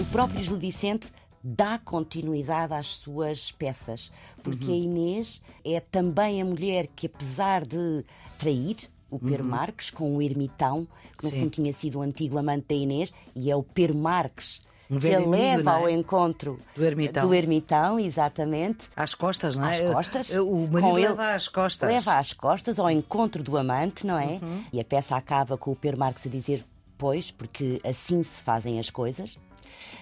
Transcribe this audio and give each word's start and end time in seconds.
O 0.00 0.04
próprio 0.12 0.44
Gil 0.44 0.58
Vicente 0.58 1.10
dá 1.42 1.78
continuidade 1.78 2.72
às 2.72 2.86
suas 2.96 3.52
peças, 3.52 4.10
porque 4.42 4.70
a 4.70 4.74
Inês 4.74 5.42
é 5.64 5.80
também 5.80 6.40
a 6.40 6.44
mulher 6.44 6.88
que, 6.94 7.06
apesar 7.06 7.66
de 7.66 8.04
trair 8.38 8.76
o 9.10 9.18
Pedro 9.18 9.44
Marques 9.44 9.90
com 9.90 10.16
o 10.16 10.22
ermitão, 10.22 10.88
que 11.18 11.24
no 11.24 11.30
Sim. 11.30 11.40
fundo 11.40 11.50
tinha 11.50 11.72
sido 11.72 11.98
o 11.98 12.02
antigo 12.02 12.38
amante 12.38 12.66
da 12.68 12.74
Inês, 12.74 13.12
e 13.36 13.50
é 13.50 13.56
o 13.56 13.62
Pedro 13.62 13.96
Marques 13.96 14.60
Um 14.90 14.98
que 14.98 15.14
a 15.14 15.18
leva 15.18 15.70
é? 15.70 15.74
ao 15.74 15.88
encontro 15.88 16.60
Do 16.76 16.84
ermitão. 16.84 17.26
do 17.26 17.34
ermitão, 17.34 17.98
exatamente. 17.98 18.88
Às 18.96 19.14
costas, 19.14 19.56
não 19.56 19.66
é? 19.66 19.86
Às 19.86 19.92
costas. 19.94 20.30
O 20.30 20.66
marido 20.70 20.80
Com 20.80 20.98
ele- 20.98 21.08
leva 21.08 21.34
às 21.34 21.48
costas. 21.48 21.88
Leva 21.88 22.18
às 22.18 22.32
costas 22.32 22.78
ao 22.78 22.90
encontro 22.90 23.42
do 23.42 23.56
amante, 23.56 24.06
não 24.06 24.18
é? 24.18 24.38
Uhum. 24.42 24.64
E 24.72 24.80
a 24.80 24.84
peça 24.84 25.16
acaba 25.16 25.56
com 25.56 25.70
o 25.72 25.76
Pedro 25.76 25.98
Marques 26.00 26.26
a 26.26 26.30
dizer, 26.30 26.64
pois, 26.98 27.30
porque 27.30 27.80
assim 27.84 28.22
se 28.22 28.40
fazem 28.40 28.78
as 28.78 28.90
coisas. 28.90 29.38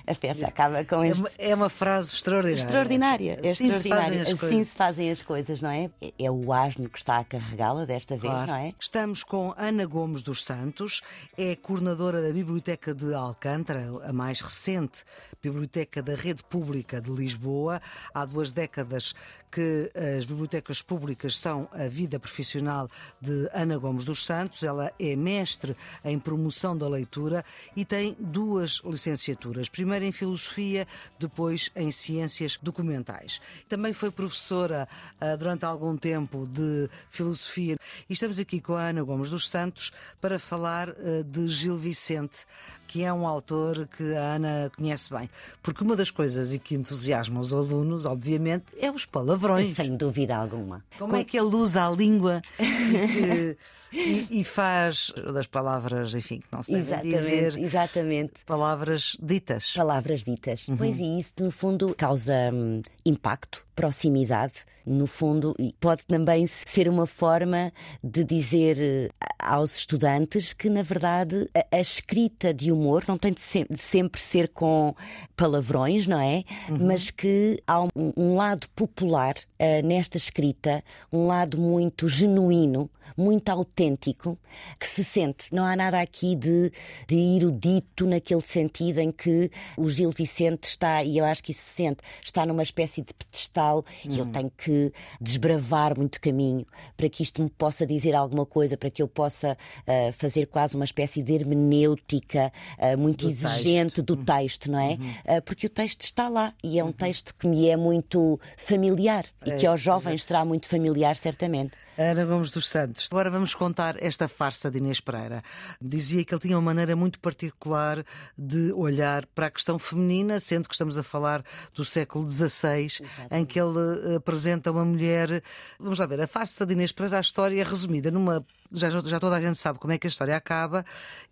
A 0.06 0.14
peça 0.14 0.46
acaba 0.46 0.84
com 0.84 1.02
É 1.04 1.08
este 1.08 1.20
uma, 1.20 1.30
é 1.38 1.54
uma 1.54 1.68
frase 1.68 2.14
extraordinária. 2.14 2.60
Extraordinária, 2.64 3.40
é 3.42 3.50
Assim 3.50 3.70
se 3.70 3.76
extraordinária. 3.76 4.02
fazem 4.04 4.20
as 4.20 4.28
assim 4.28 4.36
coisas. 4.38 4.66
se 4.68 4.76
fazem 4.76 5.10
as 5.10 5.22
coisas, 5.22 5.62
não 5.62 5.70
é? 5.70 5.90
É- 6.00 6.12
É 6.18 6.30
o 6.30 6.52
asno 6.52 6.88
que 6.88 6.98
está 6.98 7.18
a 7.18 7.24
carregá-la 7.24 7.84
desta 7.84 8.16
vez, 8.16 8.32
Claro. 8.32 8.46
não 8.48 8.54
é? 8.56 8.72
Estamos 8.80 9.22
com 9.24 9.54
Ana 9.56 9.86
Gomes 9.86 10.22
dos 10.22 10.42
Santos, 10.42 11.00
é 11.36 11.54
coordenadora 11.56 12.20
da 12.22 12.32
Biblioteca 12.32 12.94
de 12.94 13.12
Alcântara, 13.14 13.86
a 14.04 14.12
mais 14.12 14.40
recente 14.40 15.04
biblioteca 15.42 16.02
da 16.02 16.14
Rede 16.14 16.42
Pública 16.44 17.00
de 17.00 17.10
Lisboa. 17.10 17.80
Há 18.14 18.24
duas 18.24 18.50
décadas 18.52 19.14
que 19.50 19.90
as 20.18 20.24
bibliotecas 20.24 20.80
públicas 20.80 21.36
são 21.38 21.68
a 21.72 21.86
vida 21.86 22.18
profissional 22.18 22.88
de 23.20 23.48
Ana 23.52 23.76
Gomes 23.76 24.04
dos 24.04 24.24
Santos. 24.24 24.62
Ela 24.62 24.90
é 24.98 25.14
mestre 25.14 25.76
em 26.04 26.18
promoção 26.18 26.76
da 26.76 26.88
leitura 26.88 27.44
e 27.76 27.84
tem 27.84 28.16
duas 28.18 28.80
licenciaturas. 28.84 29.51
Primeiro 29.68 30.04
em 30.04 30.12
Filosofia, 30.12 30.86
depois 31.18 31.70
em 31.76 31.90
Ciências 31.92 32.58
Documentais. 32.62 33.40
Também 33.68 33.92
foi 33.92 34.10
professora 34.10 34.88
ah, 35.20 35.36
durante 35.36 35.64
algum 35.64 35.96
tempo 35.96 36.46
de 36.46 36.88
Filosofia. 37.10 37.76
E 38.08 38.12
estamos 38.12 38.38
aqui 38.38 38.60
com 38.60 38.74
a 38.74 38.88
Ana 38.88 39.02
Gomes 39.02 39.30
dos 39.30 39.48
Santos 39.48 39.92
para 40.20 40.38
falar 40.38 40.90
ah, 40.90 40.94
de 41.24 41.48
Gil 41.48 41.76
Vicente, 41.76 42.40
que 42.88 43.02
é 43.02 43.12
um 43.12 43.26
autor 43.26 43.88
que 43.96 44.14
a 44.14 44.34
Ana 44.34 44.70
conhece 44.76 45.12
bem. 45.12 45.28
Porque 45.62 45.82
uma 45.82 45.96
das 45.96 46.10
coisas 46.10 46.52
e 46.52 46.58
que 46.58 46.74
entusiasma 46.74 47.40
os 47.40 47.52
alunos, 47.52 48.04
obviamente, 48.06 48.66
é 48.78 48.90
os 48.90 49.04
palavrões. 49.06 49.74
Sem 49.76 49.96
dúvida 49.96 50.36
alguma. 50.36 50.84
Como 50.98 51.16
é 51.16 51.24
que 51.24 51.38
ele 51.38 51.54
usa 51.56 51.86
a 51.86 51.90
língua 51.90 52.42
e, 52.60 53.56
e- 53.92 54.40
e 54.40 54.44
faz 54.44 55.10
das 55.32 55.46
palavras, 55.46 56.14
enfim, 56.14 56.40
que 56.40 56.46
não 56.52 56.62
se 56.62 56.72
devem 56.72 56.86
Exatamente, 57.12 57.16
dizer, 57.16 57.58
exatamente. 57.58 58.32
palavras 58.46 59.16
ditas. 59.42 59.72
Palavras 59.74 60.24
ditas. 60.24 60.68
Uhum. 60.68 60.76
Pois 60.76 61.00
e 61.00 61.18
isso, 61.18 61.34
no 61.40 61.50
fundo, 61.50 61.94
causa 61.96 62.34
hum, 62.52 62.80
impacto, 63.04 63.66
proximidade, 63.74 64.64
no 64.86 65.06
fundo, 65.06 65.54
e 65.58 65.74
pode 65.80 66.04
também 66.06 66.46
ser 66.46 66.88
uma 66.88 67.06
forma 67.06 67.72
de 68.02 68.24
dizer 68.24 68.78
eh, 68.80 69.08
aos 69.38 69.76
estudantes 69.76 70.52
que, 70.52 70.68
na 70.68 70.82
verdade, 70.82 71.46
a, 71.54 71.76
a 71.76 71.80
escrita 71.80 72.52
de 72.52 72.72
humor 72.72 73.04
não 73.06 73.16
tem 73.16 73.32
de, 73.32 73.40
se- 73.40 73.66
de 73.68 73.78
sempre 73.78 74.20
ser 74.20 74.48
com 74.48 74.94
palavrões, 75.36 76.06
não 76.06 76.20
é? 76.20 76.44
Uhum. 76.68 76.78
Mas 76.86 77.10
que 77.10 77.62
há 77.66 77.82
um, 77.82 77.88
um 78.16 78.36
lado 78.36 78.68
popular 78.74 79.34
eh, 79.58 79.82
nesta 79.82 80.16
escrita, 80.16 80.82
um 81.12 81.26
lado 81.26 81.58
muito 81.58 82.08
genuíno, 82.08 82.90
muito 83.16 83.48
autêntico, 83.48 84.38
que 84.78 84.86
se 84.86 85.04
sente. 85.04 85.52
Não 85.52 85.64
há 85.64 85.74
nada 85.76 86.00
aqui 86.00 86.34
de, 86.36 86.72
de 87.06 87.16
erudito 87.36 88.06
naquele 88.06 88.40
sentido 88.40 88.98
em 88.98 89.10
que 89.10 89.50
o 89.76 89.88
Gil 89.88 90.10
Vicente 90.10 90.64
está, 90.64 91.02
e 91.02 91.18
eu 91.18 91.24
acho 91.24 91.42
que 91.42 91.52
isso 91.52 91.62
se 91.62 91.74
sente, 91.74 92.00
está 92.22 92.44
numa 92.46 92.62
espécie 92.62 93.02
de 93.02 93.12
pedestal 93.14 93.84
e 94.04 94.18
eu 94.18 94.26
tenho 94.26 94.50
que 94.50 94.92
desbravar 95.20 95.96
muito 95.96 96.20
caminho 96.20 96.66
para 96.96 97.08
que 97.08 97.22
isto 97.22 97.42
me 97.42 97.50
possa 97.50 97.86
dizer 97.86 98.14
alguma 98.14 98.46
coisa, 98.46 98.76
para 98.76 98.90
que 98.90 99.02
eu 99.02 99.08
possa 99.08 99.56
ah, 99.86 100.12
fazer 100.12 100.46
quase 100.46 100.74
uma 100.76 100.84
espécie 100.84 101.22
de 101.22 101.32
hermenêutica 101.32 102.52
ah, 102.78 102.96
muito 102.96 103.24
Do 103.24 103.30
exigente 103.30 104.02
do 104.02 104.16
texto, 104.16 104.70
não 104.70 104.78
é? 104.78 104.98
Ah, 105.26 105.40
porque 105.42 105.66
o 105.66 105.70
texto 105.70 106.02
está 106.02 106.28
lá 106.28 106.54
e 106.62 106.78
é 106.78 106.84
um 106.84 106.92
texto 106.92 107.34
que 107.34 107.46
me 107.46 107.68
é 107.68 107.76
muito 107.76 108.38
familiar 108.56 109.24
e 109.44 109.52
que 109.52 109.66
aos 109.66 109.80
jovens 109.80 110.24
será 110.24 110.44
muito 110.44 110.66
familiar, 110.66 111.16
certamente. 111.16 111.72
Ana 112.10 112.24
Gomes 112.24 112.50
dos 112.50 112.68
Santos. 112.68 113.08
Agora 113.10 113.30
vamos 113.30 113.54
contar 113.54 114.02
esta 114.02 114.26
farsa 114.28 114.70
de 114.70 114.78
Inês 114.78 115.00
Pereira. 115.00 115.42
Dizia 115.80 116.24
que 116.24 116.34
ele 116.34 116.40
tinha 116.40 116.56
uma 116.56 116.62
maneira 116.62 116.96
muito 116.96 117.18
particular 117.20 118.04
de 118.36 118.72
olhar 118.72 119.26
para 119.26 119.46
a 119.46 119.50
questão 119.50 119.78
feminina, 119.78 120.40
sendo 120.40 120.68
que 120.68 120.74
estamos 120.74 120.98
a 120.98 121.02
falar 121.02 121.44
do 121.74 121.84
século 121.84 122.28
XVI, 122.28 122.88
em 123.30 123.44
que 123.44 123.60
ele 123.60 124.12
eh, 124.12 124.16
apresenta 124.16 124.70
uma 124.70 124.84
mulher. 124.84 125.42
Vamos 125.78 125.98
lá 125.98 126.06
ver, 126.06 126.20
a 126.20 126.26
farsa 126.26 126.66
de 126.66 126.74
Inês 126.74 126.92
Pereira, 126.92 127.18
a 127.18 127.20
história 127.20 127.64
resumida 127.64 128.10
numa. 128.10 128.44
Já, 128.70 128.88
já 128.88 129.20
toda 129.20 129.36
a 129.36 129.40
gente 129.40 129.58
sabe 129.58 129.78
como 129.78 129.92
é 129.92 129.98
que 129.98 130.06
a 130.06 130.10
história 130.10 130.36
acaba. 130.36 130.84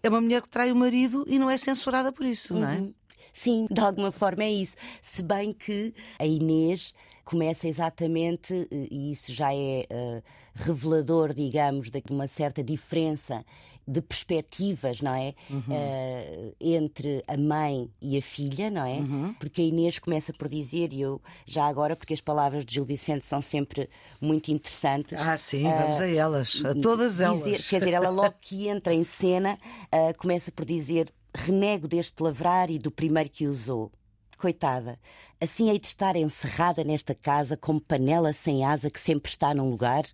É 0.02 0.08
uma 0.08 0.20
mulher 0.20 0.42
que 0.42 0.48
trai 0.48 0.70
o 0.70 0.76
marido 0.76 1.25
e 1.26 1.38
não 1.38 1.50
é 1.50 1.56
censurada 1.56 2.12
por 2.12 2.26
isso, 2.26 2.54
não 2.54 2.69
é? 2.69 3.00
Sim, 3.33 3.67
de 3.71 3.81
alguma 3.81 4.13
forma 4.13 4.45
é 4.45 4.51
isso. 4.53 4.77
Se 5.01 5.23
bem 5.23 5.53
que 5.53 5.95
a 6.19 6.27
Inês 6.27 6.93
começa 7.25 7.69
exatamente, 7.69 8.69
eh, 8.71 8.89
e 8.91 9.13
isso 9.13 9.33
já 9.33 9.55
é 9.55 9.85
eh, 9.89 10.23
revelador, 10.55 11.33
digamos, 11.33 11.89
de 11.91 12.03
uma 12.11 12.27
certa 12.27 12.63
diferença 12.63 13.45
de 13.87 14.01
perspectivas, 14.03 15.01
não 15.01 15.15
é? 15.15 15.35
Eh, 15.71 16.53
entre 16.61 17.25
a 17.27 17.37
mãe 17.37 17.91
e 18.01 18.17
a 18.19 18.23
filha, 18.23 18.71
não 18.71 18.85
é? 18.85 19.01
Porque 19.39 19.62
a 19.62 19.65
Inês 19.65 19.99
começa 19.99 20.33
por 20.33 20.49
dizer, 20.49 20.93
e 20.93 21.01
eu 21.01 21.21
já 21.47 21.65
agora, 21.67 21.97
porque 21.97 22.15
as 22.15 22.21
palavras 22.21 22.65
de 22.65 22.75
Gil 22.75 22.85
Vicente 22.85 23.27
são 23.27 23.41
sempre 23.43 23.89
muito 24.21 24.53
interessantes. 24.53 25.19
Ah, 25.21 25.37
sim, 25.37 25.65
vamos 25.65 26.01
a 26.01 26.07
elas, 26.09 26.62
a 26.65 26.75
todas 26.75 27.15
dizer- 27.15 27.25
elas. 27.25 27.69
Quer 27.69 27.79
dizer, 27.79 27.95
ela 27.95 28.11
logo 28.11 28.35
que 28.41 28.69
entra 28.69 28.95
em 28.95 29.03
cena 29.05 29.59
ah, 29.91 30.12
começa 30.19 30.53
por 30.53 30.65
dizer: 30.65 31.12
renego 31.35 31.89
deste 31.89 32.23
lavrar 32.23 32.71
e 32.71 32.79
do 32.79 32.91
primeiro 32.91 33.31
que 33.31 33.47
usou. 33.47 33.91
Coitada, 34.37 34.99
assim 35.41 35.69
hei 35.69 35.79
de 35.79 35.87
estar 35.87 36.17
encerrada 36.17 36.83
nesta 36.83 37.15
casa 37.15 37.57
como 37.57 37.81
panela 37.81 38.33
sem 38.33 38.65
asa 38.65 38.91
que 38.91 38.99
sempre 39.01 39.31
está 39.31 39.53
num 39.53 39.69
lugar? 39.69 40.05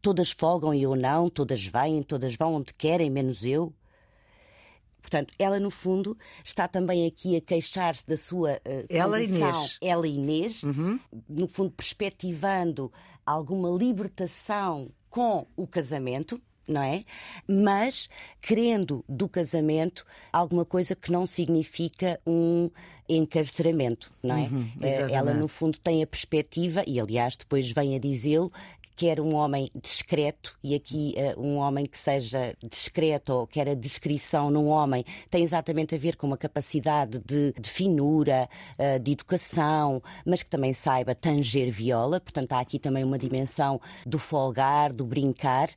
Todas 0.00 0.30
folgam 0.30 0.72
e 0.72 0.82
eu 0.82 0.94
não, 0.94 1.28
todas 1.28 1.66
vêm, 1.66 2.02
todas 2.02 2.36
vão 2.36 2.54
onde 2.54 2.72
querem, 2.72 3.10
menos 3.10 3.44
eu. 3.44 3.72
Portanto, 5.00 5.34
ela 5.38 5.60
no 5.60 5.70
fundo 5.70 6.16
está 6.42 6.66
também 6.66 7.06
aqui 7.06 7.36
a 7.36 7.40
queixar-se 7.40 8.06
da 8.06 8.16
sua 8.16 8.52
ah, 8.64 8.84
Ela, 8.88 9.18
condição, 9.18 9.48
Inês. 9.50 9.78
ela 9.82 10.08
Inês, 10.08 10.62
no 11.28 11.46
fundo 11.46 11.70
perspectivando 11.72 12.90
alguma 13.26 13.68
libertação 13.70 14.90
com 15.10 15.46
o 15.56 15.66
casamento, 15.66 16.40
não 16.68 16.82
é? 16.82 17.04
Mas 17.46 18.08
querendo 18.40 19.04
do 19.08 19.28
casamento 19.28 20.04
alguma 20.32 20.64
coisa 20.64 20.94
que 20.94 21.10
não 21.10 21.26
significa 21.26 22.20
um 22.26 22.70
encarceramento, 23.08 24.10
não 24.22 24.36
é? 24.36 24.48
Eh, 24.80 25.12
ela 25.12 25.34
no 25.34 25.46
fundo 25.46 25.78
tem 25.78 26.02
a 26.02 26.06
perspectiva 26.06 26.82
e 26.86 26.98
aliás 26.98 27.36
depois 27.36 27.70
vem 27.70 27.94
a 27.94 27.98
dizê-lo 27.98 28.50
quer 28.96 29.20
um 29.20 29.34
homem 29.34 29.70
discreto, 29.74 30.56
e 30.62 30.74
aqui 30.74 31.14
eh, 31.16 31.34
um 31.36 31.56
homem 31.56 31.84
que 31.84 31.98
seja 31.98 32.54
discreto, 32.62 33.32
ou 33.32 33.46
quer 33.46 33.68
a 33.68 33.74
descrição 33.74 34.50
num 34.50 34.68
homem, 34.68 35.04
tem 35.30 35.42
exatamente 35.42 35.94
a 35.94 35.98
ver 35.98 36.16
com 36.16 36.26
uma 36.26 36.36
capacidade 36.36 37.18
de, 37.18 37.52
de 37.58 37.70
finura, 37.70 38.48
eh, 38.78 38.98
de 38.98 39.12
educação, 39.12 40.02
mas 40.24 40.42
que 40.42 40.50
também 40.50 40.72
saiba 40.72 41.14
tanger 41.14 41.70
viola, 41.70 42.20
portanto 42.20 42.52
há 42.52 42.60
aqui 42.60 42.78
também 42.78 43.02
uma 43.02 43.18
dimensão 43.18 43.80
do 44.06 44.18
folgar, 44.18 44.92
do 44.92 45.04
brincar, 45.04 45.70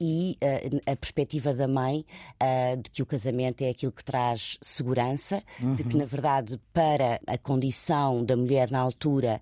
e 0.00 0.36
eh, 0.40 0.68
a 0.86 0.96
perspectiva 0.96 1.54
da 1.54 1.66
mãe 1.66 2.04
eh, 2.38 2.76
de 2.76 2.90
que 2.90 3.02
o 3.02 3.06
casamento 3.06 3.62
é 3.62 3.70
aquilo 3.70 3.92
que 3.92 4.04
traz 4.04 4.58
segurança, 4.60 5.42
de 5.76 5.84
que 5.84 5.96
na 5.96 6.04
verdade 6.04 6.60
para 6.72 7.20
a 7.26 7.38
condição 7.38 8.24
da 8.24 8.36
mulher 8.36 8.70
na 8.70 8.80
altura 8.80 9.40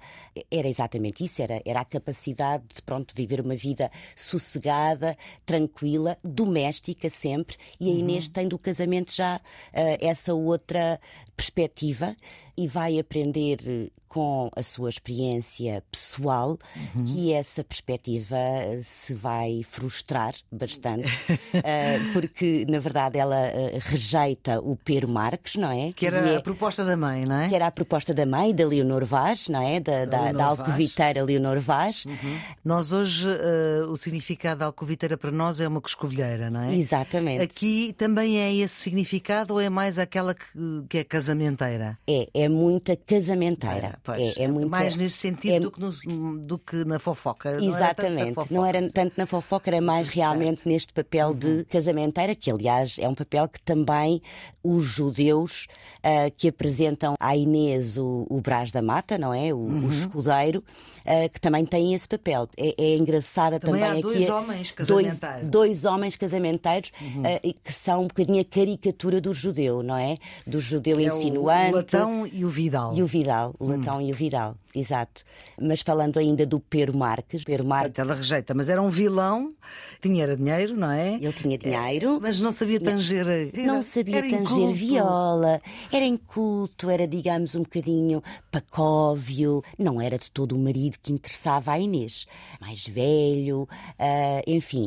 era 0.51 0.69
exatamente 0.69 1.25
isso, 1.25 1.43
era, 1.43 1.61
era 1.65 1.81
a 1.81 1.85
capacidade 1.85 2.65
de 2.75 2.83
pronto 2.83 3.15
viver 3.15 3.41
uma 3.41 3.57
vida 3.57 3.91
sossegada, 4.15 5.17
tranquila, 5.45 6.17
doméstica 6.23 7.11
sempre, 7.11 7.57
e 7.79 7.91
a 7.91 7.95
Inês 7.95 8.29
tem 8.29 8.49
do 8.49 8.59
casamento 8.59 9.15
já 9.15 9.41
eh, 9.73 9.99
essa 10.01 10.35
outra 10.35 11.01
perspectiva 11.37 12.15
e 12.57 12.67
vai 12.67 12.99
aprender 12.99 13.91
com 14.11 14.51
a 14.57 14.63
sua 14.63 14.89
experiência 14.89 15.85
pessoal 15.89 16.59
uhum. 16.95 17.05
que 17.05 17.33
essa 17.33 17.63
perspectiva 17.63 18.37
se 18.83 19.15
vai 19.15 19.63
frustrar 19.63 20.35
bastante, 20.51 21.07
uh, 21.07 22.13
porque 22.13 22.67
na 22.69 22.79
verdade 22.79 23.19
ela 23.19 23.37
uh, 23.37 23.79
rejeita 23.79 24.59
o 24.61 24.77
Pero 24.77 25.09
Marques, 25.09 25.55
não 25.55 25.71
é? 25.71 25.93
Que 25.93 26.07
era 26.07 26.19
é, 26.19 26.37
a 26.37 26.43
proposta 26.43 26.85
da 26.85 26.97
mãe, 26.97 27.25
não 27.25 27.37
é? 27.37 27.49
Que 27.49 27.55
era 27.55 27.69
a 27.69 27.71
proposta 27.71 28.13
da 28.13 28.27
mãe, 28.27 28.53
da 28.53 28.67
Leonor 28.67 29.05
Vaz, 29.05 29.49
não 29.49 29.63
é? 29.63 29.79
Da, 29.79 30.05
da, 30.05 30.33
da 30.33 30.45
alcoviteira 30.45 31.23
Leonor 31.23 31.61
Vaz. 31.61 32.05
Uhum. 32.05 32.39
Nós 32.65 32.93
hoje, 32.93 33.29
uh, 33.29 33.91
o 33.93 33.97
significado 33.97 34.59
da 34.59 34.67
alcoviteira 34.67 35.17
para 35.17 35.31
nós 35.31 35.61
é 35.61 35.69
uma 35.69 35.81
coscovilheira, 35.81 36.51
não 36.51 36.63
é? 36.63 36.75
Exatamente. 36.75 37.45
Aqui 37.45 37.95
também 37.97 38.41
é 38.41 38.53
esse 38.53 38.75
significado 38.75 39.55
ou 39.55 39.61
é 39.61 39.71
mais 39.71 40.01
aquela 40.01 40.35
que, 40.35 40.45
que 40.89 40.99
é 40.99 41.05
casamenteira? 41.05 41.97
É, 42.09 42.29
é 42.35 42.49
muita 42.51 42.97
casamenteira. 42.97 43.99
É, 44.09 44.43
é, 44.43 44.43
é 44.45 44.49
muita, 44.49 44.69
mais 44.69 44.97
nesse 44.97 45.17
sentido 45.17 45.55
é... 45.55 45.61
do, 45.61 45.71
que 45.71 45.81
no, 45.81 46.39
do, 46.39 46.59
que 46.59 46.85
na 46.85 46.99
fofoca. 46.99 47.63
Exatamente. 47.63 48.37
Não 48.51 48.65
era, 48.65 48.81
não 48.81 48.85
era 48.85 48.93
tanto 48.93 49.15
na 49.17 49.27
fofoca, 49.27 49.71
era 49.71 49.81
mais 49.81 50.09
realmente 50.09 50.69
neste 50.69 50.93
papel 50.93 51.29
uhum. 51.29 51.35
de 51.35 51.65
casamenteira, 51.65 52.35
que 52.35 52.51
aliás 52.51 52.99
é 52.99 53.09
um 53.09 53.15
papel 53.15 53.49
que 53.49 53.61
também 53.63 54.21
os 54.63 54.85
judeus 54.85 55.67
uh, 55.99 56.31
que 56.37 56.49
apresentam 56.49 57.15
à 57.19 57.37
Inês 57.37 57.97
o, 57.97 58.27
o 58.29 58.41
Brás 58.41 58.71
da 58.71 58.83
Mata, 58.83 59.17
não 59.17 59.33
é? 59.33 59.53
O, 59.53 59.59
uhum. 59.59 59.87
o 59.87 59.91
escudeiro, 59.91 60.63
uh, 61.01 61.31
que 61.33 61.41
também 61.41 61.65
têm 61.65 61.95
esse 61.95 62.07
papel. 62.07 62.49
É, 62.57 62.75
é 62.77 62.97
engraçada 62.97 63.59
também, 63.59 63.81
também 63.81 63.99
há 63.99 64.03
dois 64.03 64.23
aqui. 64.23 64.31
Homens 64.31 64.73
casamenteiros. 64.73 65.21
Dois, 65.21 65.51
dois 65.51 65.85
homens 65.85 66.17
casamenteiros 66.17 66.93
uhum. 67.01 67.23
uh, 67.23 67.55
que 67.65 67.73
são 67.73 68.03
um 68.03 68.09
bocadinho 68.09 68.41
a 68.41 68.45
caricatura 68.45 69.21
do 69.21 69.33
judeu, 69.33 69.83
não 69.83 69.97
é? 69.97 70.17
Do 70.47 70.61
judeu 70.61 70.99
que 70.99 71.05
insinuante. 71.05 71.67
É 71.67 71.71
o 71.71 71.77
Latão 71.77 72.27
e 72.33 72.45
o 72.45 72.51
Vidal. 72.51 72.97
E 72.97 73.03
o 73.03 73.07
Vidal, 73.07 73.55
o 73.59 73.67
Latão 73.67 73.99
hum. 73.99 74.01
e 74.01 74.13
o 74.13 74.15
Vidal, 74.15 74.57
exato. 74.75 75.23
Mas 75.61 75.81
falando 75.81 76.19
ainda 76.19 76.47
do 76.47 76.61
Pero 76.61 76.97
Marques. 76.97 77.45
Pero 77.45 77.65
Marques... 77.65 77.99
Ela 77.99 78.15
rejeita, 78.15 78.55
mas 78.55 78.69
era 78.69 78.81
um 78.81 78.89
vilão, 78.89 79.55
tinha 80.01 80.37
dinheiro, 80.37 80.77
não 80.77 80.91
é? 80.91 81.15
Ele 81.15 81.33
tinha 81.33 81.59
dinheiro. 81.59 82.17
É, 82.17 82.21
mas 82.21 82.41
não 82.41 82.53
sabia 82.53 82.81
tanger. 82.81 83.51
Não, 83.55 83.75
não 83.75 83.83
sabia 83.83 84.19
era 84.19 84.31
tanger 84.31 84.41
inculto. 84.41 84.73
viola, 84.75 85.61
era 85.93 86.05
inculto, 86.05 86.91
era, 86.91 87.07
digamos, 87.07 87.55
um 87.55 87.63
bocadinho 87.63 88.23
pacóvio, 88.51 89.63
não 89.79 90.01
era 90.01 90.19
de 90.19 90.31
todo 90.31 90.53
o 90.53 90.59
marido 90.59 90.97
que 91.03 91.13
interessava 91.13 91.73
a 91.73 91.79
Inês. 91.79 92.27
Mais 92.61 92.87
velho, 92.87 93.63
uh, 93.63 94.43
enfim, 94.47 94.83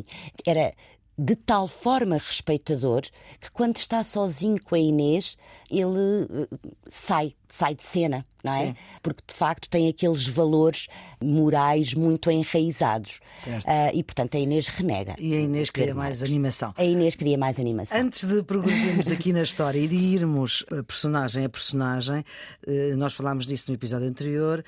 era 0.46 0.74
de 1.18 1.36
tal 1.36 1.68
forma 1.68 2.18
respeitador 2.18 3.04
que 3.40 3.52
quando 3.52 3.78
está 3.78 4.04
sozinho 4.04 4.62
com 4.64 4.76
a 4.76 4.80
Inês, 4.80 5.38
ele 5.70 5.86
uh, 5.86 6.48
sai, 6.90 7.36
sai 7.54 7.76
de 7.76 7.84
cena 7.84 8.24
não 8.44 8.54
é? 8.54 8.66
Sim. 8.68 8.76
Porque 9.02 9.22
de 9.26 9.34
facto 9.34 9.70
tem 9.70 9.88
aqueles 9.88 10.28
valores 10.28 10.88
morais 11.22 11.94
muito 11.94 12.30
enraizados. 12.30 13.20
Uh, 13.48 13.96
e 13.96 14.04
portanto 14.04 14.36
a 14.36 14.40
Inês 14.40 14.68
renega. 14.68 15.16
E 15.18 15.34
a 15.34 15.40
Inês 15.40 15.70
queria 15.70 15.96
mais 15.96 16.22
animação. 16.22 16.74
A 16.78 16.84
Inês 16.84 17.16
queria 17.16 17.38
mais 17.38 17.60
animação. 17.60 17.98
Antes 17.98 18.26
de 18.26 18.44
progredirmos 18.44 19.10
aqui 19.10 19.32
na 19.32 19.42
história 19.42 19.80
e 19.80 19.88
de 19.88 19.96
irmos 19.96 20.62
uh, 20.72 20.84
personagem 20.84 21.46
a 21.46 21.50
personagem, 21.50 22.26
uh, 22.68 22.98
nós 22.98 23.14
falámos 23.14 23.48
disso 23.48 23.66
no 23.70 23.76
episódio 23.76 24.08
anterior, 24.08 24.64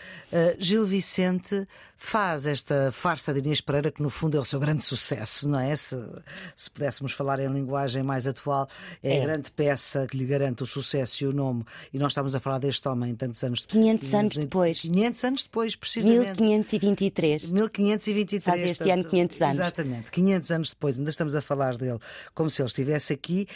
Gil 0.59 0.85
Vicente 0.85 1.67
faz 1.97 2.45
esta 2.45 2.91
farsa 2.91 3.33
de 3.33 3.39
Inês 3.39 3.61
Pereira, 3.61 3.91
que 3.91 4.01
no 4.01 4.09
fundo 4.09 4.37
é 4.37 4.39
o 4.39 4.45
seu 4.45 4.59
grande 4.59 4.83
sucesso, 4.83 5.49
não 5.49 5.59
é? 5.59 5.75
Se, 5.75 5.97
se 6.55 6.69
pudéssemos 6.69 7.13
falar 7.13 7.39
em 7.39 7.47
linguagem 7.47 8.03
mais 8.03 8.27
atual, 8.27 8.67
é, 9.01 9.17
é, 9.17 9.21
a 9.21 9.25
grande 9.25 9.49
peça 9.51 10.05
que 10.05 10.17
lhe 10.17 10.25
garante 10.25 10.61
o 10.63 10.65
sucesso 10.65 11.23
e 11.23 11.27
o 11.27 11.33
nome. 11.33 11.63
E 11.93 11.97
nós 11.97 12.11
estamos 12.11 12.35
a 12.35 12.39
falar 12.39 12.59
deste 12.59 12.74
homem 12.85 13.15
tantos 13.15 13.43
anos 13.43 13.65
500 13.65 14.13
anos 14.13 14.37
depois. 14.37 14.81
500 14.81 15.23
anos 15.23 15.43
depois, 15.43 15.75
precisamente. 15.75 16.41
1523. 16.41 17.45
1523. 17.45 18.43
Faz 18.43 18.61
este 18.61 18.83
portanto, 18.83 18.99
ano 18.99 19.09
500 19.09 19.41
anos. 19.41 19.55
Exatamente, 19.55 20.11
500 20.11 20.51
anos 20.51 20.69
depois. 20.69 20.97
Ainda 20.97 21.09
estamos 21.09 21.35
a 21.35 21.41
falar 21.41 21.77
dele 21.77 21.99
como 22.33 22.49
se 22.49 22.61
ele 22.61 22.67
estivesse 22.67 23.13
aqui. 23.13 23.47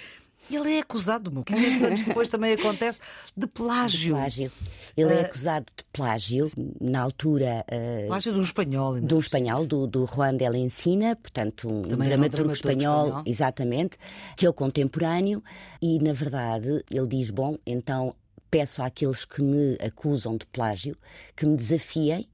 Ele 0.51 0.77
é 0.77 0.79
acusado, 0.79 1.31
meu. 1.31 1.43
500 1.43 1.83
anos 1.83 2.03
depois 2.03 2.27
também 2.27 2.53
acontece 2.53 2.99
de 3.37 3.45
plágio. 3.45 4.15
De 4.15 4.19
plágio. 4.19 4.51
Ele 4.97 5.13
uh, 5.13 5.17
é 5.17 5.21
acusado 5.21 5.65
de 5.77 5.83
plágio, 5.93 6.47
na 6.81 7.01
altura. 7.01 7.65
Uh, 7.71 8.07
plágio 8.07 8.33
de 8.33 8.39
um 8.39 8.41
espanhol. 8.41 8.99
De 8.99 9.13
um 9.13 9.19
espanhol, 9.19 9.65
do, 9.65 9.85
do 9.85 10.05
Juan 10.07 10.35
de 10.35 10.45
Encina, 10.45 11.15
portanto, 11.15 11.69
um 11.69 11.83
dramaturgo, 11.83 12.49
um 12.49 12.53
espanhol, 12.53 13.05
espanhol, 13.05 13.23
exatamente, 13.25 13.97
que 14.35 14.45
é 14.45 14.49
o 14.49 14.53
contemporâneo, 14.53 15.43
e 15.81 15.99
na 15.99 16.13
verdade 16.13 16.83
ele 16.91 17.07
diz: 17.07 17.29
bom, 17.29 17.57
então 17.65 18.15
peço 18.49 18.81
àqueles 18.81 19.25
que 19.25 19.41
me 19.41 19.77
acusam 19.79 20.37
de 20.37 20.45
plágio 20.45 20.97
que 21.35 21.45
me 21.45 21.55
desafiem, 21.55 22.27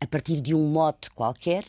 a 0.00 0.06
partir 0.06 0.40
de 0.40 0.54
um 0.54 0.66
mote 0.68 1.10
qualquer, 1.10 1.64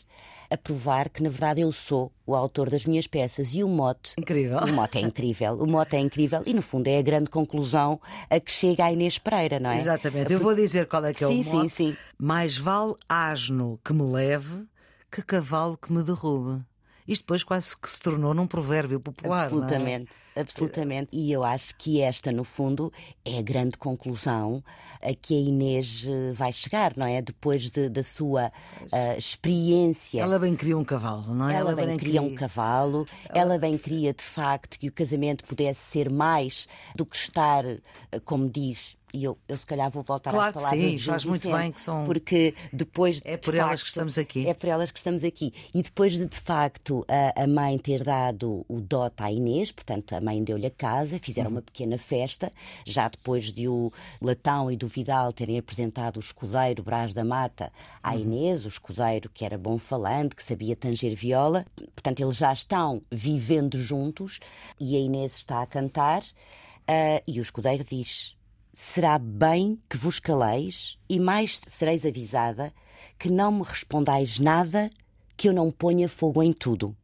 a 0.50 0.56
provar 0.56 1.10
que, 1.10 1.22
na 1.22 1.28
verdade, 1.28 1.60
eu 1.60 1.70
sou 1.70 2.10
o 2.26 2.34
autor 2.34 2.70
das 2.70 2.86
minhas 2.86 3.06
peças. 3.06 3.54
E 3.54 3.62
o 3.62 3.68
mote. 3.68 4.14
Incrível. 4.18 4.58
O 4.58 4.72
mote 4.72 4.98
é 4.98 5.00
incrível. 5.00 5.54
O 5.54 5.66
mote 5.66 5.96
é 5.96 6.00
incrível 6.00 6.42
e, 6.46 6.54
no 6.54 6.62
fundo, 6.62 6.88
é 6.88 6.98
a 6.98 7.02
grande 7.02 7.28
conclusão 7.28 8.00
a 8.30 8.40
que 8.40 8.50
chega 8.50 8.86
a 8.86 8.92
Inês 8.92 9.18
Pereira, 9.18 9.60
não 9.60 9.70
é? 9.70 9.78
Exatamente. 9.78 10.32
Eu 10.32 10.40
vou 10.40 10.54
dizer 10.54 10.86
qual 10.86 11.04
é 11.04 11.12
que 11.12 11.24
é 11.24 11.28
sim, 11.28 11.42
o 11.42 11.44
mote. 11.44 11.68
Sim, 11.70 11.90
sim. 11.90 11.96
Mais 12.18 12.56
vale 12.56 12.94
asno 13.08 13.78
que 13.84 13.92
me 13.92 14.08
leve 14.10 14.66
que 15.10 15.22
cavalo 15.22 15.76
que 15.76 15.92
me 15.92 16.02
derrube. 16.02 16.62
Isto 17.08 17.22
depois 17.22 17.42
quase 17.42 17.74
que 17.74 17.88
se 17.88 18.00
tornou 18.00 18.34
num 18.34 18.46
provérbio 18.46 19.00
popular. 19.00 19.40
É? 19.40 19.44
Absolutamente, 19.44 20.12
é? 20.36 20.40
absolutamente. 20.42 21.08
E 21.10 21.32
eu 21.32 21.42
acho 21.42 21.74
que 21.76 22.02
esta, 22.02 22.30
no 22.30 22.44
fundo, 22.44 22.92
é 23.24 23.38
a 23.38 23.42
grande 23.42 23.78
conclusão 23.78 24.62
a 25.00 25.14
que 25.14 25.34
a 25.34 25.40
Inês 25.40 26.04
eh, 26.06 26.32
vai 26.32 26.52
chegar, 26.52 26.92
não 26.96 27.06
é? 27.06 27.22
Depois 27.22 27.70
de, 27.70 27.88
da 27.88 28.02
sua 28.02 28.48
uh, 28.48 29.16
experiência. 29.16 30.20
Ela 30.20 30.38
bem 30.38 30.56
queria 30.56 30.76
um 30.76 30.84
cavalo, 30.84 31.34
não 31.34 31.48
é? 31.48 31.54
Ela, 31.54 31.70
ela 31.70 31.76
bem, 31.76 31.86
bem 31.86 31.96
queria 31.96 32.20
um 32.20 32.34
cavalo, 32.34 33.06
ela... 33.28 33.38
ela 33.38 33.58
bem 33.58 33.78
queria, 33.78 34.12
de 34.12 34.24
facto, 34.24 34.78
que 34.78 34.88
o 34.88 34.92
casamento 34.92 35.44
pudesse 35.44 35.80
ser 35.80 36.10
mais 36.10 36.66
do 36.94 37.06
que 37.06 37.16
estar, 37.16 37.64
eh, 37.64 37.80
como 38.24 38.50
diz, 38.50 38.97
e 39.12 39.24
eu, 39.24 39.38
eu 39.48 39.56
se 39.56 39.66
calhar 39.66 39.90
vou 39.90 40.02
voltar 40.02 40.30
claro 40.30 40.56
às 40.56 40.62
palavras 40.62 40.90
sim, 40.90 40.98
faz 40.98 41.24
muito 41.24 41.50
bem 41.50 41.72
que 41.72 41.80
são 41.80 42.04
porque 42.04 42.54
depois 42.72 43.20
é 43.24 43.36
por 43.36 43.52
de 43.52 43.58
elas 43.58 43.70
facto, 43.70 43.82
que 43.82 43.88
estamos 43.88 44.18
aqui 44.18 44.46
é 44.46 44.54
por 44.54 44.68
elas 44.68 44.90
que 44.90 44.98
estamos 44.98 45.24
aqui 45.24 45.52
e 45.74 45.82
depois 45.82 46.12
de 46.12 46.26
de 46.26 46.38
facto 46.38 47.04
a, 47.08 47.42
a 47.42 47.46
mãe 47.46 47.78
ter 47.78 48.04
dado 48.04 48.64
o 48.68 48.80
dote 48.80 49.22
à 49.22 49.30
Inês 49.30 49.72
portanto 49.72 50.14
a 50.14 50.20
mãe 50.20 50.42
deu-lhe 50.42 50.66
a 50.66 50.70
casa 50.70 51.18
fizeram 51.18 51.50
uhum. 51.50 51.56
uma 51.56 51.62
pequena 51.62 51.98
festa 51.98 52.52
já 52.84 53.08
depois 53.08 53.52
de 53.52 53.68
o 53.68 53.92
Latão 54.20 54.70
e 54.70 54.76
do 54.76 54.88
Vidal 54.88 55.32
terem 55.32 55.58
apresentado 55.58 56.16
o 56.16 56.20
escudeiro 56.20 56.82
Brás 56.82 57.12
da 57.12 57.24
Mata 57.24 57.72
à 58.02 58.12
uhum. 58.12 58.20
Inês 58.20 58.64
o 58.64 58.68
escudeiro 58.68 59.30
que 59.32 59.44
era 59.44 59.58
bom 59.58 59.78
falante 59.78 60.36
que 60.36 60.42
sabia 60.42 60.76
tanger 60.76 61.14
viola 61.14 61.64
portanto 61.94 62.20
eles 62.20 62.36
já 62.36 62.52
estão 62.52 63.02
vivendo 63.10 63.82
juntos 63.82 64.40
e 64.78 64.96
a 64.96 64.98
Inês 64.98 65.36
está 65.36 65.62
a 65.62 65.66
cantar 65.66 66.22
uh, 66.22 67.22
e 67.26 67.38
o 67.38 67.42
escudeiro 67.42 67.84
diz 67.84 68.37
será 68.80 69.18
bem 69.18 69.76
que 69.90 69.96
vos 69.96 70.20
caleis, 70.20 70.96
e 71.10 71.18
mais 71.18 71.60
sereis 71.66 72.06
avisada, 72.06 72.72
que 73.18 73.28
não 73.28 73.50
me 73.50 73.64
respondais 73.64 74.38
nada 74.38 74.88
que 75.36 75.48
eu 75.48 75.52
não 75.52 75.68
ponha 75.68 76.08
fogo 76.08 76.40
em 76.44 76.52
tudo. 76.52 76.96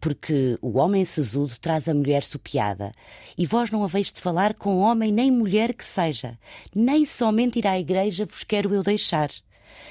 Porque 0.00 0.56
o 0.62 0.78
homem 0.78 1.04
sesudo 1.04 1.58
traz 1.58 1.90
a 1.90 1.94
mulher 1.94 2.22
sopiada, 2.22 2.90
e 3.36 3.44
vós 3.44 3.70
não 3.70 3.84
haveis 3.84 4.10
de 4.10 4.18
falar 4.18 4.54
com 4.54 4.78
homem 4.78 5.12
nem 5.12 5.30
mulher 5.30 5.74
que 5.74 5.84
seja, 5.84 6.38
nem 6.74 7.04
somente 7.04 7.58
ir 7.58 7.66
à 7.66 7.78
igreja 7.78 8.24
vos 8.24 8.42
quero 8.42 8.74
eu 8.74 8.82
deixar. 8.82 9.28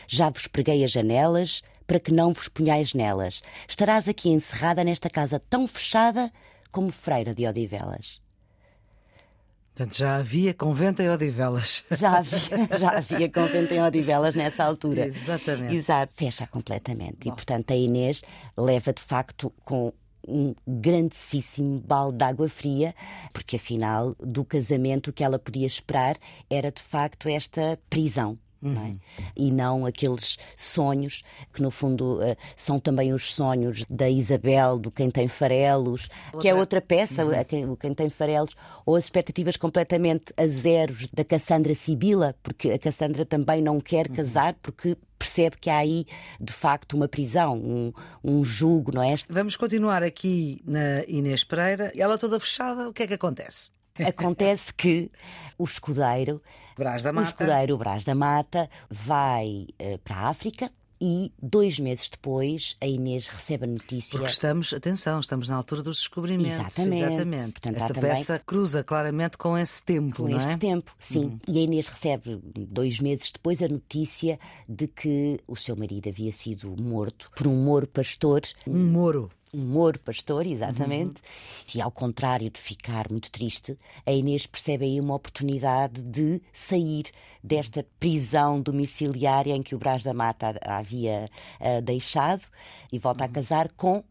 Já 0.08 0.32
vos 0.32 0.48
preguei 0.48 0.84
as 0.84 0.92
janelas, 0.92 1.62
para 1.86 2.00
que 2.00 2.12
não 2.12 2.34
vos 2.34 2.48
ponhais 2.48 2.96
nelas. 2.96 3.40
Estarás 3.70 4.08
aqui 4.08 4.30
encerrada 4.30 4.84
nesta 4.84 5.12
casa 5.12 5.40
tão 5.48 5.68
fechada 5.68 6.34
como 6.72 6.92
freira 6.92 7.36
de 7.36 7.48
Odivelas. 7.48 8.20
Portanto, 9.78 9.96
já 9.96 10.16
havia 10.16 10.56
convento 10.56 11.04
em 11.04 11.10
Odivelas. 11.10 11.84
Já 11.96 12.18
havia, 12.18 12.80
já 12.80 12.98
havia 12.98 13.30
convento 13.30 13.76
em 13.76 13.84
Odivelas 13.84 14.34
nessa 14.34 14.64
altura. 14.64 15.06
Exatamente. 15.06 15.76
Exato, 15.76 16.14
fecha 16.16 16.48
completamente. 16.48 17.26
Bom. 17.26 17.30
E, 17.30 17.36
portanto, 17.36 17.70
a 17.70 17.76
Inês 17.76 18.24
leva 18.58 18.92
de 18.92 19.04
facto 19.04 19.54
com 19.64 19.94
um 20.28 20.56
grandíssimo 20.68 21.80
balde 21.80 22.18
de 22.18 22.24
água 22.24 22.50
fria, 22.50 22.96
porque 23.32 23.58
afinal 23.58 24.16
do 24.20 24.44
casamento 24.44 25.12
o 25.12 25.14
que 25.14 25.24
ela 25.24 25.38
podia 25.38 25.68
esperar 25.68 26.18
era 26.50 26.72
de 26.72 26.82
facto 26.82 27.30
esta 27.30 27.80
prisão. 27.88 28.40
Uhum. 28.62 28.74
Não 28.74 28.86
é? 28.86 28.96
E 29.36 29.52
não 29.52 29.86
aqueles 29.86 30.38
sonhos 30.56 31.24
que, 31.54 31.62
no 31.62 31.70
fundo, 31.70 32.20
uh, 32.20 32.36
são 32.56 32.80
também 32.80 33.14
os 33.14 33.34
sonhos 33.34 33.86
da 33.90 34.10
Isabel, 34.10 34.80
do 34.80 34.90
Quem 34.90 35.10
Tem 35.10 35.28
Farelos, 35.28 36.10
outra. 36.28 36.40
que 36.42 36.48
é 36.48 36.56
outra 36.56 36.82
peça, 36.82 37.26
uhum. 37.26 37.44
quem, 37.44 37.70
o 37.70 37.78
Quem 37.78 37.94
Tem 37.94 38.10
Farelos, 38.10 38.56
ou 38.86 38.96
as 38.96 39.06
expectativas 39.06 39.58
completamente 39.58 40.34
a 40.36 40.48
zeros 40.48 41.08
da 41.14 41.24
Cassandra 41.24 41.76
Sibila, 41.76 42.36
porque 42.42 42.72
a 42.72 42.80
Cassandra 42.80 43.26
também 43.26 43.62
não 43.62 43.80
quer 43.80 44.08
uhum. 44.08 44.16
casar, 44.16 44.56
porque 44.62 44.98
percebe 45.18 45.58
que 45.60 45.70
há 45.70 45.78
aí, 45.78 46.06
de 46.40 46.54
facto, 46.54 46.94
uma 46.94 47.08
prisão, 47.08 47.58
um, 47.58 47.94
um 48.24 48.46
julgo, 48.46 48.92
não 48.94 49.04
é? 49.04 49.16
Vamos 49.30 49.56
continuar 49.56 50.04
aqui 50.04 50.60
na 50.66 51.04
Inês 51.08 51.44
Pereira. 51.44 51.92
Ela 51.96 52.18
toda 52.18 52.40
fechada, 52.40 52.90
o 52.90 52.94
que 52.94 53.04
é 53.04 53.08
que 53.08 53.14
acontece? 53.14 53.72
Acontece 54.06 54.74
que 54.74 55.12
o 55.58 55.64
escudeiro 55.64 56.42
Brás 56.78 57.04
da 57.04 57.12
Mata. 57.12 57.28
O 57.28 57.30
escudeiro 57.30 57.78
Brás 57.78 58.04
da 58.04 58.16
Mata 58.16 58.70
vai 58.90 59.68
uh, 59.82 59.98
para 60.00 60.16
a 60.16 60.30
África, 60.30 60.72
e 61.00 61.32
dois 61.42 61.80
meses 61.80 62.10
depois 62.10 62.76
a 62.82 62.88
Inês 62.88 63.28
recebe 63.28 63.66
a 63.66 63.68
notícia. 63.68 64.18
Porque 64.18 64.32
estamos, 64.32 64.74
atenção, 64.74 65.20
estamos 65.20 65.48
na 65.48 65.56
altura 65.56 65.84
dos 65.84 65.98
descobrimentos. 65.98 66.54
Exatamente. 66.54 67.04
Exatamente. 67.04 67.52
Portanto, 67.52 67.76
Esta 67.76 67.94
peça 67.94 68.26
também... 68.26 68.44
cruza 68.46 68.84
claramente 68.84 69.38
com 69.38 69.58
esse 69.58 69.84
tempo, 69.84 70.16
com 70.16 70.28
não 70.28 70.38
este 70.38 70.52
é? 70.52 70.58
tempo, 70.58 70.92
sim. 70.98 71.26
Uhum. 71.26 71.40
E 71.48 71.60
a 71.60 71.62
Inês 71.62 71.88
recebe 71.88 72.40
dois 72.44 73.00
meses 73.00 73.32
depois 73.32 73.62
a 73.62 73.68
notícia 73.68 74.40
de 74.68 74.88
que 74.88 75.40
o 75.48 75.56
seu 75.56 75.76
marido 75.76 76.10
havia 76.10 76.32
sido 76.32 76.76
morto 76.82 77.30
por 77.36 77.48
um 77.48 77.56
moro 77.56 77.88
pastor. 77.88 78.42
Um 78.66 78.92
moro 78.92 79.30
um 79.58 79.66
moro 79.66 80.00
pastor, 80.00 80.46
exatamente. 80.46 81.22
Uhum. 81.22 81.76
E 81.76 81.82
ao 81.82 81.92
contrário 81.92 82.50
de 82.50 82.62
ficar 82.62 83.10
muito 83.10 83.32
triste, 83.32 83.76
a 84.06 84.12
Inês 84.12 84.46
percebe 84.46 84.86
aí 84.86 85.00
uma 85.00 85.16
oportunidade 85.16 86.02
de 86.04 86.42
sair 86.54 87.06
desta 87.44 87.86
prisão 88.00 88.62
domiciliária 88.62 89.56
em 89.56 89.64
que 89.64 89.74
o 89.74 89.80
Brás 89.80 90.04
da 90.04 90.14
Mata 90.14 90.60
havia 90.62 91.30
uh, 91.60 91.82
deixado 91.82 92.44
e 92.92 93.00
volta 93.00 93.24
uhum. 93.24 93.30
a 93.30 93.34
casar 93.34 93.72
com 93.74 94.04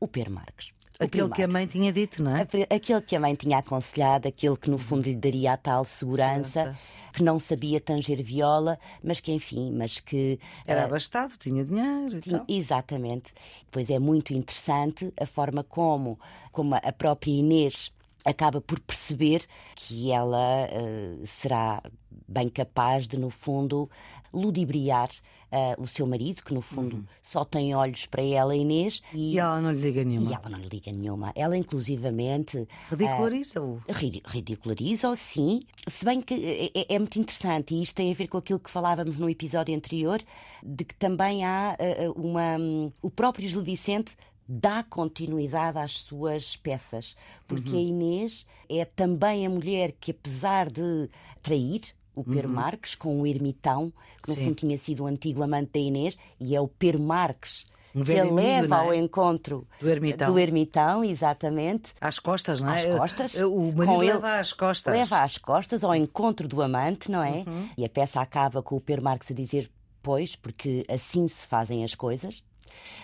o 0.00 0.08
Pedro 0.08 0.32
Marques. 0.32 0.72
Aquele 0.98 1.28
que 1.28 1.42
a 1.42 1.48
mãe 1.48 1.64
tinha 1.64 1.92
dito, 1.92 2.22
não 2.22 2.36
é? 2.36 2.46
Aquele 2.74 3.00
que 3.02 3.14
a 3.14 3.20
mãe 3.20 3.34
tinha 3.34 3.58
aconselhado, 3.58 4.26
aquele 4.26 4.56
que 4.56 4.68
no 4.68 4.78
fundo 4.78 5.04
lhe 5.04 5.14
daria 5.14 5.52
a 5.52 5.56
tal 5.56 5.84
segurança. 5.84 6.50
segurança 6.50 6.78
que 7.18 7.24
não 7.24 7.40
sabia 7.40 7.80
tanger 7.80 8.22
viola, 8.22 8.78
mas 9.02 9.18
que 9.18 9.32
enfim, 9.32 9.72
mas 9.72 9.98
que 9.98 10.38
era 10.64 10.82
uh, 10.82 10.84
abastado, 10.84 11.36
tinha 11.36 11.64
dinheiro. 11.64 12.20
Tinha, 12.20 12.44
exatamente. 12.46 13.34
Pois 13.72 13.90
é 13.90 13.98
muito 13.98 14.32
interessante 14.32 15.12
a 15.20 15.26
forma 15.26 15.64
como, 15.64 16.16
como 16.52 16.76
a 16.76 16.92
própria 16.92 17.32
Inês 17.32 17.92
acaba 18.28 18.60
por 18.60 18.78
perceber 18.80 19.44
que 19.74 20.12
ela 20.12 20.66
uh, 20.66 21.26
será 21.26 21.82
bem 22.26 22.48
capaz 22.48 23.08
de, 23.08 23.18
no 23.18 23.30
fundo, 23.30 23.88
ludibriar 24.32 25.08
uh, 25.50 25.82
o 25.82 25.86
seu 25.86 26.06
marido, 26.06 26.42
que 26.42 26.52
no 26.52 26.60
fundo 26.60 26.96
uhum. 26.96 27.04
só 27.22 27.42
tem 27.42 27.74
olhos 27.74 28.04
para 28.04 28.22
ela, 28.22 28.54
Inês. 28.54 29.02
E, 29.14 29.34
e, 29.34 29.38
ela 29.38 29.60
não 29.62 29.72
lhe 29.72 29.80
liga 29.80 30.04
nenhuma. 30.04 30.30
E 30.30 30.34
ela 30.34 30.48
não 30.50 30.58
lhe 30.58 30.68
liga 30.68 30.92
nenhuma. 30.92 31.32
Ela, 31.34 31.56
inclusivamente. 31.56 32.68
Ridiculariza-o. 32.90 33.76
Uh, 33.76 34.22
ridiculariza-o, 34.26 35.16
sim. 35.16 35.62
Se 35.86 36.04
bem 36.04 36.20
que 36.20 36.70
é, 36.74 36.94
é, 36.94 36.98
muito 36.98 37.18
interessante, 37.18 37.74
e 37.74 37.82
isto 37.82 37.94
tem 37.94 38.10
a 38.10 38.14
ver 38.14 38.28
com 38.28 38.36
aquilo 38.36 38.58
que 38.58 38.70
falávamos 38.70 39.16
no 39.16 39.30
episódio 39.30 39.74
anterior, 39.74 40.20
de 40.62 40.84
que 40.84 40.94
também 40.94 41.44
há 41.46 41.76
uma. 42.14 42.58
Um, 42.58 42.92
o 43.00 43.10
próprio 43.10 43.48
Gil 43.48 43.62
Vicente 43.62 44.16
dá 44.48 44.82
continuidade 44.82 45.78
às 45.78 46.00
suas 46.00 46.56
peças, 46.56 47.14
porque 47.46 47.70
uhum. 47.70 47.78
a 47.78 47.82
Inês 47.82 48.46
é 48.68 48.84
também 48.84 49.46
a 49.46 49.50
mulher 49.50 49.92
que, 50.00 50.10
apesar 50.10 50.70
de 50.70 51.10
trair, 51.42 51.82
o 52.14 52.24
Pedro 52.24 52.48
uhum. 52.48 52.54
Marques 52.54 52.94
com 52.94 53.20
o 53.20 53.26
ermitão, 53.26 53.92
que 54.22 54.30
no 54.30 54.36
Sim. 54.36 54.44
fundo 54.44 54.54
tinha 54.56 54.78
sido 54.78 55.04
o 55.04 55.06
antigo 55.06 55.42
amante 55.42 55.72
da 55.74 55.78
Inês, 55.78 56.16
e 56.40 56.56
é 56.56 56.60
o 56.60 56.66
Pedro 56.66 57.02
Marques 57.02 57.66
um 57.94 58.04
que 58.04 58.18
a 58.18 58.24
leva 58.24 58.76
é? 58.76 58.78
ao 58.78 58.94
encontro 58.94 59.66
do 59.80 59.88
ermitão. 59.88 60.32
do 60.32 60.38
ermitão, 60.38 61.04
exatamente. 61.04 61.92
Às 62.00 62.18
costas, 62.18 62.60
não 62.60 62.72
é? 62.72 62.90
Às 62.92 62.98
costas. 62.98 63.34
O 63.34 63.72
marido 63.74 63.98
leva 63.98 64.38
às 64.38 64.52
costas. 64.52 64.92
Leva 64.92 65.22
às 65.22 65.38
costas 65.38 65.84
ao 65.84 65.94
encontro 65.94 66.46
do 66.46 66.62
amante, 66.62 67.10
não 67.10 67.22
é? 67.22 67.44
Uhum. 67.46 67.68
E 67.76 67.84
a 67.84 67.88
peça 67.88 68.20
acaba 68.20 68.62
com 68.62 68.76
o 68.76 68.80
Pedro 68.80 69.04
Marques 69.04 69.30
a 69.30 69.34
dizer, 69.34 69.70
pois, 70.02 70.36
porque 70.36 70.84
assim 70.88 71.26
se 71.28 71.46
fazem 71.46 71.82
as 71.82 71.94
coisas. 71.94 72.42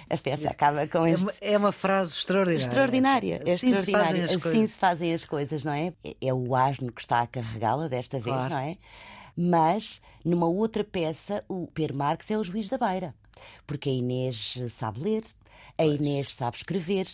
A 0.08 0.16
peça 0.16 0.48
acaba 0.48 0.86
com 0.86 1.06
este... 1.06 1.26
É 1.40 1.56
uma 1.56 1.72
frase 1.72 2.14
extraordinária. 2.14 2.64
Extraordinária. 2.64 3.42
É 3.46 3.54
assim 3.54 3.70
extraordinária. 3.70 4.28
Se 4.28 4.48
assim 4.48 4.66
se 4.66 4.78
fazem 4.78 5.14
as 5.14 5.24
coisas, 5.24 5.64
não 5.64 5.72
é? 5.72 5.92
É 6.20 6.32
o 6.34 6.54
asno 6.54 6.92
que 6.92 7.00
está 7.00 7.20
a 7.20 7.26
carregá-la 7.26 7.88
desta 7.88 8.18
vez, 8.18 8.34
claro. 8.36 8.50
não 8.50 8.58
é? 8.58 8.76
Mas, 9.36 10.00
numa 10.24 10.46
outra 10.46 10.84
peça, 10.84 11.44
o 11.48 11.66
Per 11.68 11.92
Marques 11.92 12.30
é 12.30 12.38
o 12.38 12.44
juiz 12.44 12.68
da 12.68 12.78
beira. 12.78 13.14
Porque 13.66 13.90
a 13.90 13.92
Inês 13.92 14.62
sabe 14.70 15.00
ler, 15.00 15.24
a 15.76 15.84
Inês 15.84 16.34
sabe 16.34 16.56
escrever, 16.56 17.06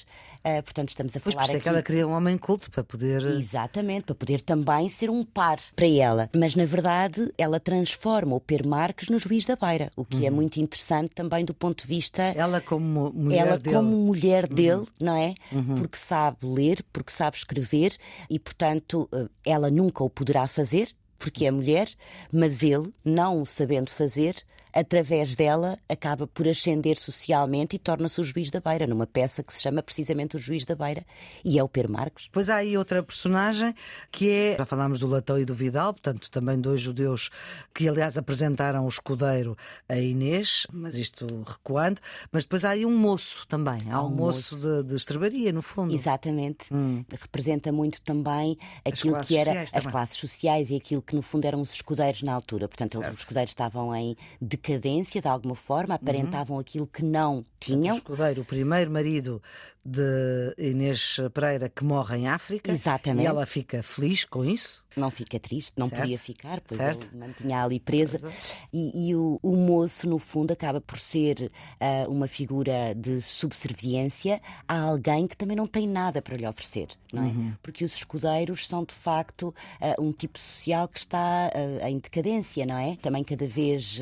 uh, 0.44 0.62
portanto 0.62 0.90
estamos 0.90 1.16
a 1.16 1.20
pois 1.20 1.34
falar 1.34 1.46
aqui... 1.46 1.56
é 1.56 1.60
que 1.60 1.68
ela 1.68 1.82
queria 1.82 2.06
um 2.06 2.12
homem 2.12 2.36
culto 2.36 2.70
para 2.70 2.84
poder... 2.84 3.24
Exatamente, 3.24 4.04
para 4.04 4.14
poder 4.14 4.40
também 4.40 4.88
ser 4.88 5.10
um 5.10 5.24
par 5.24 5.58
para 5.74 5.86
ela. 5.86 6.30
Mas 6.34 6.54
na 6.54 6.64
verdade 6.64 7.32
ela 7.38 7.58
transforma 7.58 8.36
o 8.36 8.40
Per 8.40 8.66
Marques 8.66 9.08
no 9.08 9.18
juiz 9.18 9.44
da 9.44 9.56
beira, 9.56 9.90
o 9.96 10.04
que 10.04 10.18
é 10.18 10.20
uhum. 10.20 10.26
é 10.26 10.30
muito 10.30 10.60
interessante 10.60 11.14
também 11.14 11.44
do 11.44 11.54
ponto 11.54 11.82
de 11.82 11.88
vista... 11.88 12.22
Ela 12.22 12.60
como 12.60 13.12
mulher 13.12 13.46
ela 13.46 13.58
dele. 13.58 13.76
como 13.76 13.90
mulher 13.90 14.44
uhum. 14.48 14.54
dele, 14.54 14.86
não 15.00 15.16
é? 15.16 15.34
Uhum. 15.50 15.74
Porque 15.76 15.96
sabe 15.96 16.38
ler, 16.42 16.84
porque 16.92 17.12
sabe 17.12 17.36
escrever 17.36 17.96
e 18.28 18.38
portanto 18.38 19.08
eh, 19.12 19.26
ela 19.44 19.70
nunca 19.70 20.04
o 20.04 20.10
poderá 20.10 20.46
fazer, 20.46 20.90
porque 21.18 21.44
é 21.46 21.50
mulher, 21.50 21.88
mas 22.32 22.62
ele, 22.62 22.92
não 23.04 23.42
o 23.42 23.46
sabendo 23.46 23.90
fazer, 23.90 24.36
através 24.72 25.34
dela, 25.34 25.78
acaba 25.88 26.26
por 26.26 26.46
ascender 26.48 26.96
socialmente 26.96 27.76
e 27.76 27.78
torna-se 27.78 28.20
o 28.20 28.24
juiz 28.24 28.50
da 28.50 28.60
beira, 28.60 28.86
numa 28.86 29.06
peça 29.06 29.42
que 29.42 29.52
se 29.52 29.62
chama 29.62 29.82
precisamente 29.82 30.36
o 30.36 30.38
juiz 30.38 30.64
da 30.64 30.74
beira, 30.74 31.04
e 31.44 31.58
é 31.58 31.62
o 31.62 31.68
Per 31.68 31.90
Marques. 31.90 32.28
Pois 32.32 32.48
há 32.48 32.56
aí 32.56 32.76
outra 32.76 33.02
personagem 33.02 33.74
que 34.10 34.30
é, 34.30 34.56
já 34.56 34.64
falámos 34.64 35.00
do 35.00 35.06
Latão 35.06 35.38
e 35.38 35.44
do 35.44 35.54
Vidal, 35.54 35.92
portanto 35.92 36.30
também 36.30 36.60
dois 36.60 36.80
judeus 36.80 37.30
que 37.74 37.88
aliás 37.88 38.16
apresentaram 38.16 38.84
o 38.84 38.88
escudeiro 38.88 39.56
a 39.88 39.96
Inês, 39.96 40.66
mas 40.72 40.96
isto 40.96 41.26
recuando, 41.46 42.00
mas 42.30 42.44
depois 42.44 42.64
há 42.64 42.70
aí 42.70 42.86
um 42.86 42.96
moço 42.96 43.46
também, 43.48 43.90
há, 43.90 44.02
um, 44.02 44.06
um, 44.06 44.10
moço, 44.10 44.56
de, 44.56 44.82
de 44.84 44.94
estrebaria 44.94 45.52
no 45.52 45.62
fundo. 45.62 45.94
Exatamente, 45.94 46.72
hum. 46.72 47.04
representa 47.10 47.72
muito 47.72 48.00
também 48.02 48.58
aquilo 48.84 49.20
que 49.22 49.36
era 49.36 49.62
as 49.62 49.70
também. 49.70 49.90
classes 49.90 50.16
sociais 50.16 50.70
e 50.70 50.76
aquilo 50.76 51.02
que 51.02 51.14
no 51.14 51.22
fundo 51.22 51.44
eram 51.44 51.60
os 51.60 51.72
escudeiros 51.72 52.22
na 52.22 52.32
altura, 52.32 52.68
portanto 52.68 52.98
certo. 52.98 53.14
os 53.14 53.20
escudeiros 53.20 53.50
estavam 53.50 53.94
em 53.94 54.16
decadência 54.60 55.20
de 55.20 55.28
alguma 55.28 55.54
forma, 55.54 55.94
aparentavam 55.94 56.56
uhum. 56.56 56.60
aquilo 56.60 56.86
que 56.86 57.02
não 57.02 57.44
tinham. 57.58 57.94
O 57.94 57.98
escudeiro, 57.98 58.42
o 58.42 58.44
primeiro 58.44 58.90
marido 58.90 59.42
de 59.84 60.54
Inês 60.58 61.18
Pereira 61.32 61.68
que 61.68 61.84
morre 61.84 62.18
em 62.18 62.28
África. 62.28 62.70
Exatamente. 62.70 63.24
E 63.24 63.26
ela 63.26 63.46
fica 63.46 63.82
feliz 63.82 64.24
com 64.24 64.44
isso. 64.44 64.84
Não 64.96 65.10
fica 65.10 65.38
triste, 65.38 65.72
não 65.76 65.88
certo. 65.88 66.00
podia 66.02 66.18
ficar, 66.18 66.60
pois 66.60 66.78
certo. 66.78 67.08
ele 67.12 67.18
mantinha 67.18 67.62
ali 67.62 67.78
presa. 67.80 68.30
E, 68.72 69.08
e 69.08 69.14
o, 69.14 69.38
o, 69.42 69.56
moço, 69.56 70.08
no 70.08 70.18
fundo, 70.18 70.52
acaba 70.52 70.80
por 70.80 70.98
ser 70.98 71.50
uh, 71.80 72.10
uma 72.10 72.26
figura 72.26 72.94
de 72.94 73.20
subserviência 73.20 74.40
a 74.66 74.80
alguém 74.80 75.26
que 75.26 75.36
também 75.36 75.56
não 75.56 75.66
tem 75.66 75.86
nada 75.86 76.20
para 76.20 76.36
lhe 76.36 76.46
oferecer, 76.46 76.88
não 77.12 77.22
é? 77.22 77.26
Uhum. 77.26 77.54
Porque 77.62 77.84
os 77.84 77.94
escudeiros 77.94 78.66
são, 78.66 78.84
de 78.84 78.94
facto, 78.94 79.54
uh, 79.80 80.02
um 80.02 80.12
tipo 80.12 80.38
social 80.38 80.88
que 80.88 80.98
está 80.98 81.50
uh, 81.54 81.86
em 81.86 81.98
decadência, 81.98 82.66
não 82.66 82.76
é? 82.76 82.96
Também 82.96 83.22
cada 83.22 83.46
vez 83.46 84.00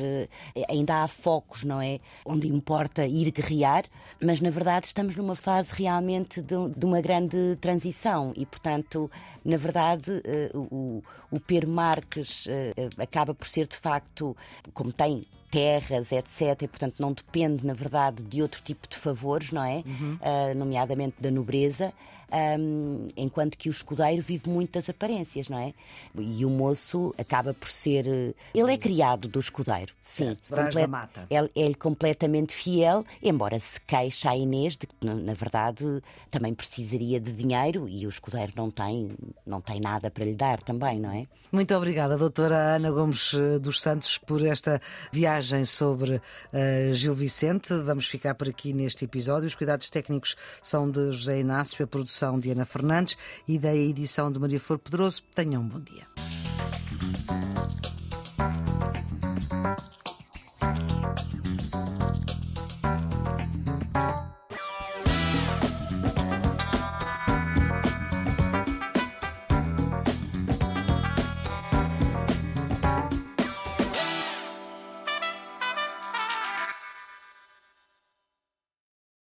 ainda 0.67 1.03
há 1.03 1.07
focos, 1.07 1.63
não 1.63 1.81
é? 1.81 1.99
Onde 2.25 2.47
importa 2.47 3.05
ir 3.05 3.31
guerrear, 3.31 3.85
mas 4.21 4.39
na 4.39 4.49
verdade 4.49 4.87
estamos 4.87 5.15
numa 5.15 5.35
fase 5.35 5.71
realmente 5.73 6.41
de, 6.41 6.55
de 6.75 6.85
uma 6.85 7.01
grande 7.01 7.57
transição 7.61 8.33
e, 8.35 8.45
portanto, 8.45 9.09
na 9.43 9.57
verdade, 9.57 10.11
uh, 10.53 10.57
o, 10.71 11.03
o 11.31 11.39
Pedro 11.39 11.71
Marques 11.71 12.45
uh, 12.45 13.01
acaba 13.01 13.33
por 13.33 13.47
ser 13.47 13.67
de 13.67 13.77
facto, 13.77 14.35
como 14.73 14.91
tem 14.91 15.23
terras, 15.49 16.11
etc. 16.11 16.61
E, 16.61 16.67
portanto, 16.67 16.95
não 16.99 17.11
depende, 17.11 17.65
na 17.65 17.73
verdade, 17.73 18.23
de 18.23 18.41
outro 18.41 18.61
tipo 18.63 18.87
de 18.87 18.97
favores, 18.97 19.51
não 19.51 19.63
é? 19.63 19.83
Uhum. 19.85 20.19
Uh, 20.21 20.55
nomeadamente 20.55 21.15
da 21.19 21.31
nobreza 21.31 21.93
um, 22.31 23.07
enquanto 23.15 23.57
que 23.57 23.69
o 23.69 23.71
escudeiro 23.71 24.21
vive 24.21 24.49
muito 24.49 24.73
das 24.73 24.89
aparências, 24.89 25.49
não 25.49 25.57
é? 25.57 25.73
E 26.17 26.45
o 26.45 26.49
moço 26.49 27.13
acaba 27.17 27.53
por 27.53 27.69
ser. 27.69 28.07
Eh, 28.07 28.33
ele 28.53 28.73
é 28.73 28.77
criado 28.77 29.27
do 29.27 29.39
escudeiro, 29.39 29.93
sim. 30.01 30.37
Complet... 30.49 30.87
mata. 30.87 31.27
É, 31.29 31.37
é 31.37 31.73
completamente 31.73 32.53
fiel, 32.53 33.05
embora 33.21 33.59
se 33.59 33.79
queixe 33.81 34.27
a 34.27 34.35
Inês 34.35 34.75
de 34.75 34.87
que, 34.87 35.05
na 35.05 35.33
verdade, 35.33 36.01
também 36.29 36.53
precisaria 36.53 37.19
de 37.19 37.31
dinheiro 37.31 37.87
e 37.87 38.05
o 38.05 38.09
escudeiro 38.09 38.53
não 38.55 38.69
tem, 38.69 39.11
não 39.45 39.61
tem 39.61 39.79
nada 39.79 40.09
para 40.11 40.25
lhe 40.25 40.35
dar 40.35 40.61
também, 40.61 40.99
não 40.99 41.11
é? 41.11 41.25
Muito 41.51 41.73
obrigada, 41.73 42.15
doutora 42.15 42.75
Ana 42.75 42.91
Gomes 42.91 43.33
eh, 43.33 43.57
dos 43.57 43.81
Santos, 43.81 44.19
por 44.19 44.45
esta 44.45 44.79
viagem 45.11 45.65
sobre 45.65 46.17
uh, 46.17 46.93
Gil 46.93 47.15
Vicente. 47.15 47.73
Vamos 47.73 48.07
ficar 48.07 48.35
por 48.35 48.47
aqui 48.47 48.71
neste 48.71 49.05
episódio. 49.05 49.47
Os 49.47 49.55
cuidados 49.55 49.89
técnicos 49.89 50.35
são 50.61 50.89
de 50.89 51.11
José 51.11 51.39
Inácio, 51.39 51.83
a 51.83 51.87
produção 51.87 52.18
produção 52.19 52.39
de 52.39 52.51
Ana 52.51 52.65
Fernandes 52.65 53.17
e 53.47 53.57
da 53.57 53.73
edição 53.73 54.31
de 54.31 54.39
Maria 54.39 54.59
Flor 54.59 54.77
Pedroso. 54.77 55.23
Tenham 55.33 55.61
um 55.61 55.67
bom 55.67 55.79
dia. 55.79 56.38